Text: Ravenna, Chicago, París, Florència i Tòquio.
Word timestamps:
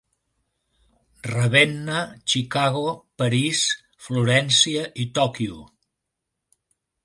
Ravenna, 1.27 1.99
Chicago, 2.33 2.83
París, 3.23 3.61
Florència 4.07 4.89
i 5.05 5.09
Tòquio. 5.19 5.63